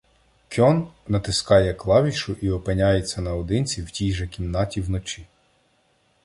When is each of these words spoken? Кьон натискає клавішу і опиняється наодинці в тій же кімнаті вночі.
Кьон 0.49 0.87
натискає 1.07 1.73
клавішу 1.73 2.35
і 2.41 2.49
опиняється 2.49 3.21
наодинці 3.21 3.81
в 3.81 3.91
тій 3.91 4.13
же 4.13 4.27
кімнаті 4.27 4.81
вночі. 4.81 5.27